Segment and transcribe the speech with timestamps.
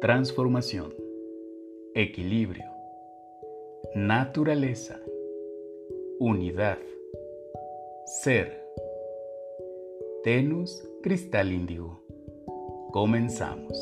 [0.00, 0.94] Transformación.
[1.92, 2.70] Equilibrio.
[3.96, 5.00] Naturaleza.
[6.20, 6.78] Unidad.
[8.22, 8.64] Ser.
[10.22, 12.00] Tenus Cristal Índigo.
[12.92, 13.76] Comenzamos.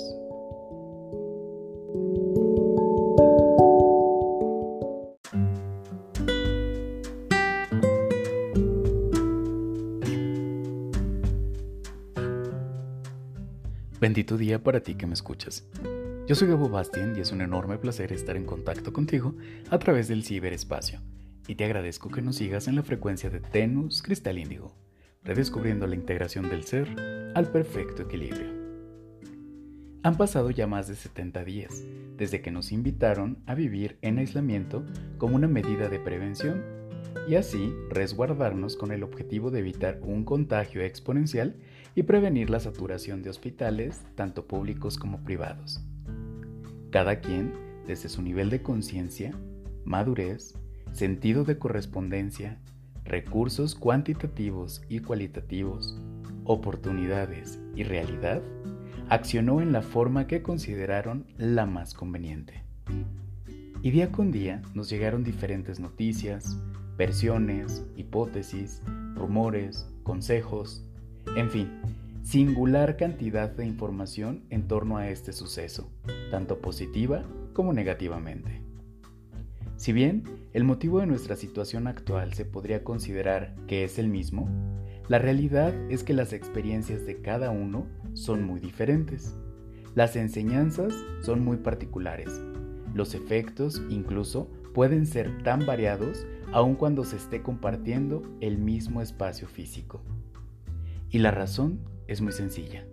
[14.01, 15.69] Bendito día para ti que me escuchas.
[16.27, 19.37] Yo soy Gabo Bastien y es un enorme placer estar en contacto contigo
[19.71, 20.99] a través del ciberespacio.
[21.47, 24.75] Y te agradezco que nos sigas en la frecuencia de Tenus Cristal Índigo,
[25.23, 26.89] redescubriendo la integración del ser
[27.37, 28.49] al perfecto equilibrio.
[30.03, 31.85] Han pasado ya más de 70 días
[32.17, 34.85] desde que nos invitaron a vivir en aislamiento
[35.19, 36.61] como una medida de prevención
[37.29, 41.55] y así resguardarnos con el objetivo de evitar un contagio exponencial
[41.95, 45.87] y prevenir la saturación de hospitales, tanto públicos como privados.
[46.91, 47.53] Cada quien,
[47.87, 49.33] desde su nivel de conciencia,
[49.85, 50.55] madurez,
[50.93, 52.59] sentido de correspondencia,
[53.05, 56.01] recursos cuantitativos y cualitativos,
[56.45, 58.43] oportunidades y realidad,
[59.09, 62.65] accionó en la forma que consideraron la más conveniente.
[63.83, 66.59] Y día con día nos llegaron diferentes noticias,
[66.97, 68.83] versiones, hipótesis,
[69.15, 70.85] rumores, consejos,
[71.37, 71.71] en fin,
[72.27, 75.93] singular cantidad de información en torno a este suceso,
[76.33, 78.63] tanto positiva como negativamente.
[79.77, 84.49] Si bien el motivo de nuestra situación actual se podría considerar que es el mismo,
[85.07, 89.37] la realidad es que las experiencias de cada uno son muy diferentes.
[89.95, 92.43] Las enseñanzas son muy particulares.
[92.93, 99.47] Los efectos incluso pueden ser tan variados aun cuando se esté compartiendo el mismo espacio
[99.47, 100.03] físico.
[101.09, 102.87] Y la razón es muy sencilla.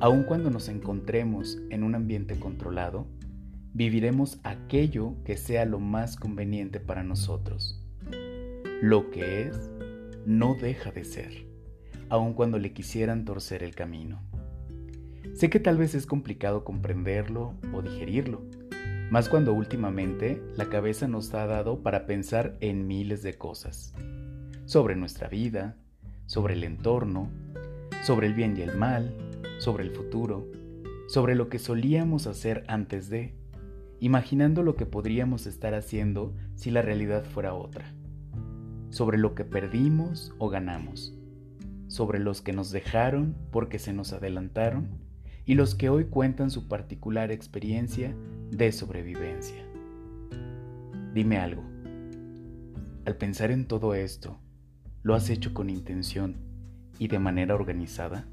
[0.00, 3.06] Aun cuando nos encontremos en un ambiente controlado,
[3.72, 7.80] viviremos aquello que sea lo más conveniente para nosotros.
[8.82, 9.70] Lo que es,
[10.26, 11.46] no deja de ser,
[12.08, 14.22] aun cuando le quisieran torcer el camino.
[15.34, 18.42] Sé que tal vez es complicado comprenderlo o digerirlo,
[19.10, 23.94] más cuando últimamente la cabeza nos ha dado para pensar en miles de cosas,
[24.64, 25.76] sobre nuestra vida,
[26.26, 27.30] sobre el entorno,
[28.04, 29.14] sobre el bien y el mal,
[29.56, 30.46] sobre el futuro,
[31.08, 33.34] sobre lo que solíamos hacer antes de,
[33.98, 37.94] imaginando lo que podríamos estar haciendo si la realidad fuera otra,
[38.90, 41.14] sobre lo que perdimos o ganamos,
[41.88, 44.86] sobre los que nos dejaron porque se nos adelantaron
[45.46, 48.14] y los que hoy cuentan su particular experiencia
[48.50, 49.64] de sobrevivencia.
[51.14, 51.62] Dime algo.
[53.06, 54.38] Al pensar en todo esto,
[55.02, 56.53] ¿lo has hecho con intención
[56.98, 58.26] y de manera organizada?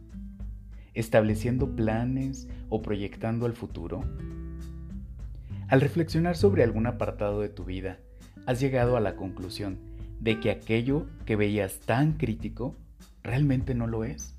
[0.94, 4.04] ¿Estableciendo planes o proyectando al futuro?
[5.68, 8.00] Al reflexionar sobre algún apartado de tu vida,
[8.46, 9.80] has llegado a la conclusión
[10.20, 12.76] de que aquello que veías tan crítico
[13.24, 14.38] realmente no lo es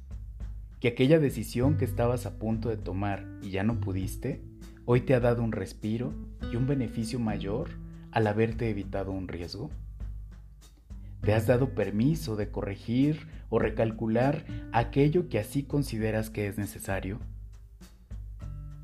[0.83, 4.43] que aquella decisión que estabas a punto de tomar y ya no pudiste,
[4.85, 6.13] hoy te ha dado un respiro
[6.51, 7.69] y un beneficio mayor
[8.11, 9.71] al haberte evitado un riesgo?
[11.23, 17.21] ¿Te has dado permiso de corregir o recalcular aquello que así consideras que es necesario?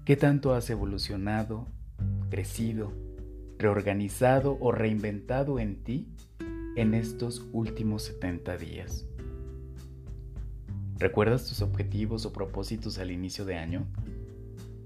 [0.05, 1.67] ¿Qué tanto has evolucionado,
[2.31, 2.93] crecido,
[3.59, 6.07] reorganizado o reinventado en ti
[6.77, 9.05] en estos últimos 70 días?
[10.97, 13.85] ¿Recuerdas tus objetivos o propósitos al inicio de año?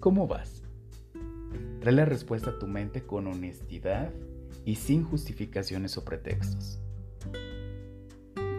[0.00, 0.62] ¿Cómo vas?
[1.80, 4.10] Trae la respuesta a tu mente con honestidad
[4.64, 6.82] y sin justificaciones o pretextos.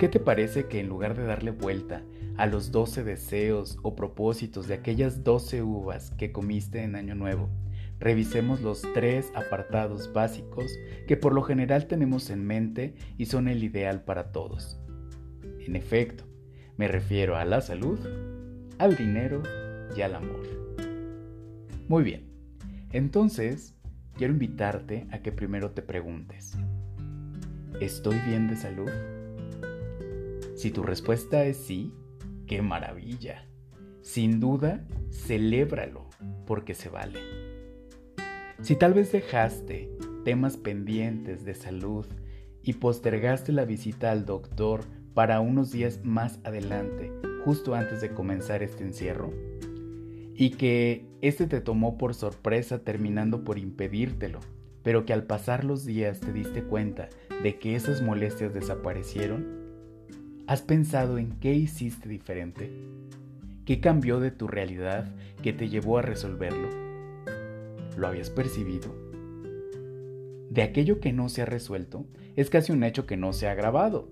[0.03, 2.03] ¿Qué te parece que en lugar de darle vuelta
[2.35, 7.49] a los 12 deseos o propósitos de aquellas 12 uvas que comiste en Año Nuevo,
[8.01, 10.77] revisemos los tres apartados básicos
[11.07, 14.77] que por lo general tenemos en mente y son el ideal para todos?
[15.65, 16.25] En efecto,
[16.75, 17.97] me refiero a la salud,
[18.79, 19.41] al dinero
[19.95, 20.41] y al amor.
[21.87, 22.27] Muy bien,
[22.91, 23.73] entonces
[24.17, 26.57] quiero invitarte a que primero te preguntes,
[27.79, 28.91] ¿estoy bien de salud?
[30.63, 31.91] Si tu respuesta es sí,
[32.47, 33.49] qué maravilla.
[33.99, 36.05] Sin duda, celébralo
[36.47, 37.19] porque se vale.
[38.61, 39.91] Si tal vez dejaste
[40.23, 42.05] temas pendientes de salud
[42.61, 47.11] y postergaste la visita al doctor para unos días más adelante,
[47.43, 49.33] justo antes de comenzar este encierro,
[50.33, 54.39] y que este te tomó por sorpresa terminando por impedírtelo,
[54.81, 57.09] pero que al pasar los días te diste cuenta
[57.43, 59.62] de que esas molestias desaparecieron,
[60.45, 62.69] ¿has pensado en qué hiciste diferente?
[63.65, 66.69] ¿Qué cambió de tu realidad que te llevó a resolverlo?
[67.97, 68.93] ¿Lo habías percibido?
[70.49, 72.05] De aquello que no se ha resuelto,
[72.35, 74.09] es casi un hecho que no se ha agravado,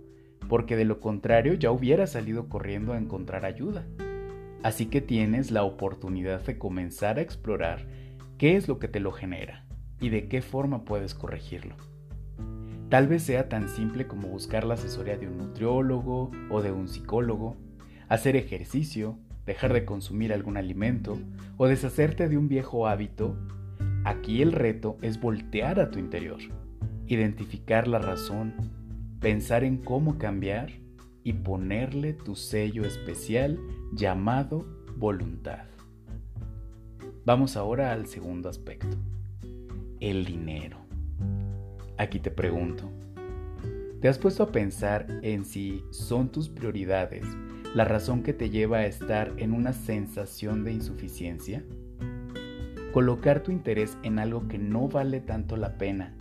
[0.47, 3.85] porque de lo contrario ya hubiera salido corriendo a encontrar ayuda.
[4.63, 7.85] Así que tienes la oportunidad de comenzar a explorar
[8.37, 9.65] qué es lo que te lo genera
[9.99, 11.75] y de qué forma puedes corregirlo.
[12.91, 16.89] Tal vez sea tan simple como buscar la asesoría de un nutriólogo o de un
[16.89, 17.55] psicólogo,
[18.09, 21.17] hacer ejercicio, dejar de consumir algún alimento
[21.55, 23.37] o deshacerte de un viejo hábito.
[24.03, 26.39] Aquí el reto es voltear a tu interior,
[27.07, 28.55] identificar la razón,
[29.21, 30.71] pensar en cómo cambiar
[31.23, 33.57] y ponerle tu sello especial
[33.93, 34.65] llamado
[34.97, 35.63] voluntad.
[37.23, 38.97] Vamos ahora al segundo aspecto,
[40.01, 40.80] el dinero.
[41.97, 42.89] Aquí te pregunto,
[43.99, 47.25] ¿te has puesto a pensar en si son tus prioridades
[47.75, 51.63] la razón que te lleva a estar en una sensación de insuficiencia?
[52.93, 56.15] Colocar tu interés en algo que no vale tanto la pena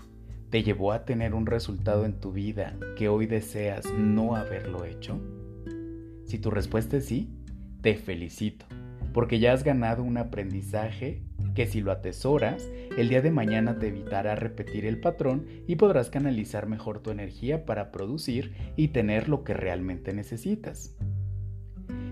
[0.51, 5.21] te llevó a tener un resultado en tu vida que hoy deseas no haberlo hecho?
[6.25, 7.31] Si tu respuesta es sí,
[7.81, 8.67] te felicito,
[9.13, 11.23] porque ya has ganado un aprendizaje
[11.55, 16.11] que si lo atesoras, el día de mañana te evitará repetir el patrón y podrás
[16.11, 20.97] canalizar mejor tu energía para producir y tener lo que realmente necesitas.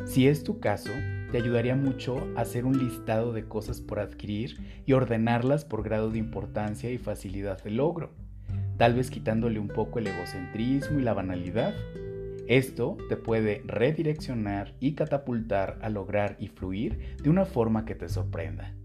[0.05, 0.91] Si es tu caso,
[1.31, 4.57] te ayudaría mucho hacer un listado de cosas por adquirir
[4.87, 8.15] y ordenarlas por grado de importancia y facilidad de logro,
[8.79, 11.75] tal vez quitándole un poco el egocentrismo y la banalidad.
[12.47, 18.09] Esto te puede redireccionar y catapultar a lograr y fluir de una forma que te
[18.09, 18.78] sorprenda.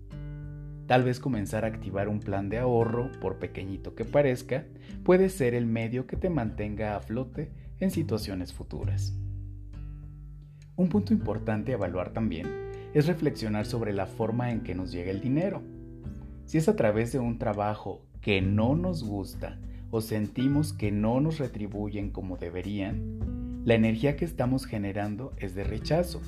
[0.87, 4.65] Tal vez comenzar a activar un plan de ahorro, por pequeñito que parezca,
[5.03, 9.15] puede ser el medio que te mantenga a flote en situaciones futuras.
[10.75, 12.47] Un punto importante a evaluar también
[12.93, 15.61] es reflexionar sobre la forma en que nos llega el dinero.
[16.45, 19.59] Si es a través de un trabajo que no nos gusta
[19.89, 25.63] o sentimos que no nos retribuyen como deberían, la energía que estamos generando es de
[25.63, 26.21] rechazo.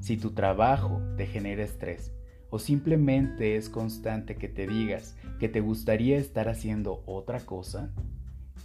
[0.00, 2.12] Si tu trabajo te genera estrés
[2.50, 7.90] o simplemente es constante que te digas que te gustaría estar haciendo otra cosa,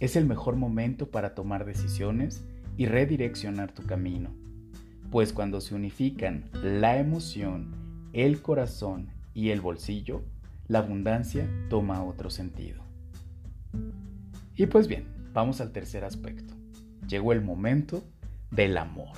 [0.00, 2.44] es el mejor momento para tomar decisiones
[2.76, 4.30] y redireccionar tu camino.
[5.10, 7.70] Pues cuando se unifican la emoción,
[8.12, 10.22] el corazón y el bolsillo,
[10.66, 12.82] la abundancia toma otro sentido.
[14.56, 16.54] Y pues bien, vamos al tercer aspecto.
[17.08, 18.02] Llegó el momento
[18.50, 19.16] del amor,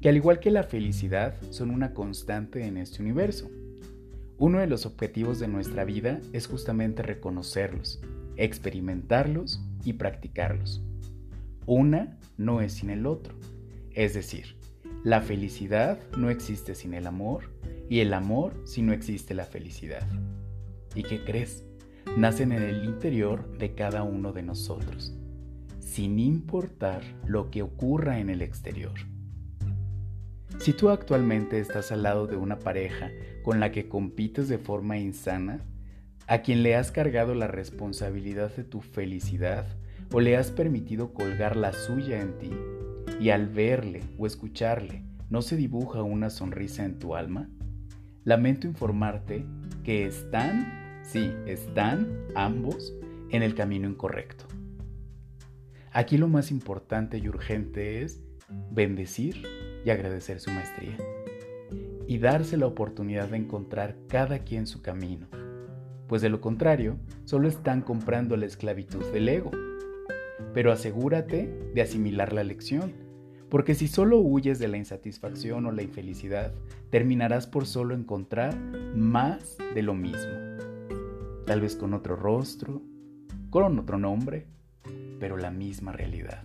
[0.00, 3.50] que al igual que la felicidad son una constante en este universo.
[4.42, 8.00] Uno de los objetivos de nuestra vida es justamente reconocerlos,
[8.36, 10.82] experimentarlos y practicarlos.
[11.64, 13.36] Una no es sin el otro.
[13.92, 14.56] Es decir,
[15.04, 17.52] la felicidad no existe sin el amor
[17.88, 20.08] y el amor si no existe la felicidad.
[20.96, 21.64] ¿Y qué crees?
[22.16, 25.14] Nacen en el interior de cada uno de nosotros,
[25.78, 29.11] sin importar lo que ocurra en el exterior.
[30.58, 33.10] Si tú actualmente estás al lado de una pareja
[33.42, 35.60] con la que compites de forma insana,
[36.28, 39.66] a quien le has cargado la responsabilidad de tu felicidad
[40.12, 42.50] o le has permitido colgar la suya en ti,
[43.20, 47.48] y al verle o escucharle no se dibuja una sonrisa en tu alma,
[48.24, 49.44] lamento informarte
[49.82, 52.94] que están, sí, están ambos
[53.30, 54.44] en el camino incorrecto.
[55.90, 58.22] Aquí lo más importante y urgente es
[58.70, 59.46] bendecir
[59.84, 60.96] y agradecer su maestría.
[62.06, 65.26] Y darse la oportunidad de encontrar cada quien su camino.
[66.08, 69.50] Pues de lo contrario, solo están comprando la esclavitud del ego.
[70.52, 72.92] Pero asegúrate de asimilar la lección,
[73.48, 76.52] porque si solo huyes de la insatisfacción o la infelicidad,
[76.90, 78.58] terminarás por solo encontrar
[78.94, 80.32] más de lo mismo.
[81.46, 82.82] Tal vez con otro rostro,
[83.50, 84.46] con otro nombre,
[85.18, 86.44] pero la misma realidad.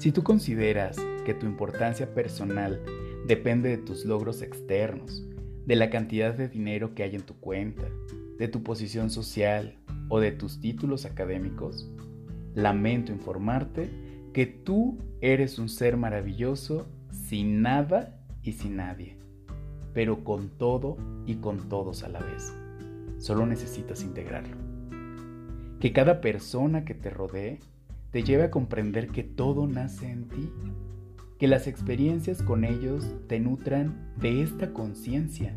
[0.00, 2.80] Si tú consideras que tu importancia personal
[3.26, 5.22] depende de tus logros externos,
[5.66, 7.84] de la cantidad de dinero que hay en tu cuenta,
[8.38, 9.76] de tu posición social
[10.08, 11.92] o de tus títulos académicos,
[12.54, 13.90] lamento informarte
[14.32, 19.18] que tú eres un ser maravilloso sin nada y sin nadie,
[19.92, 22.54] pero con todo y con todos a la vez.
[23.18, 24.56] Solo necesitas integrarlo.
[25.78, 27.60] Que cada persona que te rodee
[28.10, 30.52] te lleve a comprender que todo nace en ti,
[31.38, 35.56] que las experiencias con ellos te nutran de esta conciencia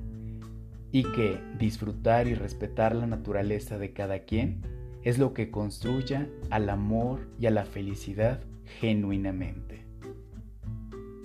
[0.92, 4.62] y que disfrutar y respetar la naturaleza de cada quien
[5.04, 8.42] es lo que construya al amor y a la felicidad
[8.80, 9.86] genuinamente.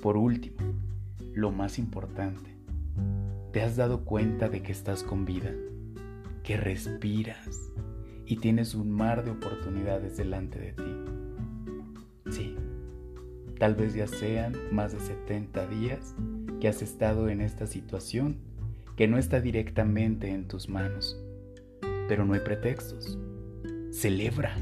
[0.02, 0.56] Por último,
[1.34, 2.50] lo más importante,
[3.52, 5.52] ¿te has dado cuenta de que estás con vida?
[6.48, 7.70] que respiras
[8.24, 11.07] y tienes un mar de oportunidades delante de ti.
[13.58, 16.14] Tal vez ya sean más de 70 días
[16.60, 18.36] que has estado en esta situación
[18.96, 21.16] que no está directamente en tus manos,
[22.08, 23.18] pero no hay pretextos.
[23.90, 24.56] Celebra,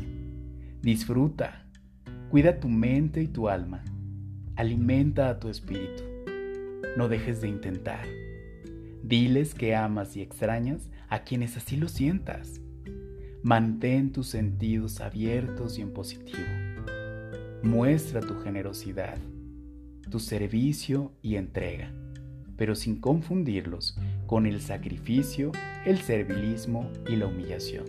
[0.83, 1.67] disfruta,
[2.31, 3.85] cuida tu mente y tu alma,
[4.57, 6.03] alimenta a tu espíritu.
[6.97, 8.07] No dejes de intentar.
[9.03, 12.61] Diles que amas y extrañas a quienes así lo sientas.
[13.43, 16.66] Mantén tus sentidos abiertos y en positivo.
[17.63, 19.19] Muestra tu generosidad,
[20.11, 21.91] tu servicio y entrega,
[22.57, 25.53] pero sin confundirlos con el sacrificio,
[25.85, 27.87] el servilismo y la humillación.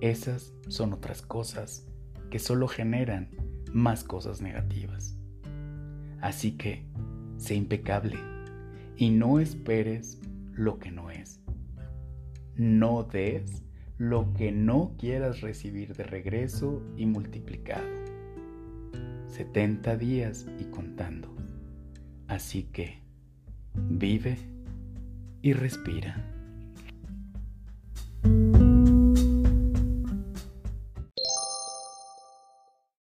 [0.00, 1.86] Esas son otras cosas
[2.30, 3.30] que solo generan
[3.72, 5.16] más cosas negativas.
[6.20, 6.84] Así que,
[7.36, 8.18] sé impecable
[8.96, 10.20] y no esperes
[10.52, 11.40] lo que no es.
[12.56, 13.62] No des
[13.98, 17.86] lo que no quieras recibir de regreso y multiplicado.
[19.28, 21.34] 70 días y contando.
[22.28, 23.00] Así que
[23.74, 24.38] vive
[25.42, 26.35] y respira.